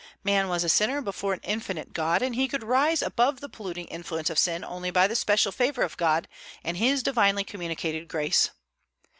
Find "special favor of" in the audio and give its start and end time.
5.15-5.95